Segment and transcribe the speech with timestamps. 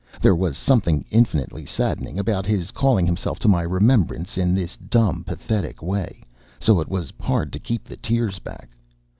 [0.19, 5.23] There was something infinitely saddening about his calling himself to my remembrance in this dumb
[5.23, 6.23] pathetic way,
[6.57, 8.71] so it was hard to keep the tears back.